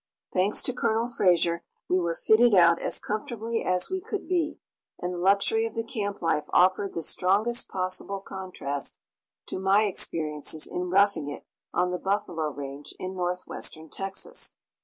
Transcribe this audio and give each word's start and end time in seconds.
Thanks 0.33 0.63
to 0.63 0.73
Colonel 0.73 1.07
Fraser, 1.07 1.61
we 1.87 1.99
were 1.99 2.15
fitted 2.15 2.55
out 2.55 2.81
as 2.81 2.99
comfortably 2.99 3.63
as 3.63 3.91
we 3.91 4.01
could 4.01 4.27
be, 4.27 4.57
and 4.97 5.13
the 5.13 5.19
luxury 5.19 5.63
of 5.67 5.75
the 5.75 5.83
camp 5.83 6.23
life 6.23 6.49
offered 6.51 6.95
the 6.95 7.03
strongest 7.03 7.69
possible 7.69 8.19
contrast 8.19 8.97
to 9.45 9.59
my 9.59 9.83
experiences 9.83 10.65
in 10.65 10.89
roughing 10.89 11.29
it 11.29 11.45
on 11.71 11.91
the 11.91 11.99
buffalo 11.99 12.49
range 12.49 12.95
in 12.97 13.15
northwestern 13.15 13.89
Texas. 13.91 14.55